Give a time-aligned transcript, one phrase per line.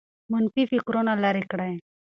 [0.31, 1.73] منفي فکرونه لیرې کړئ.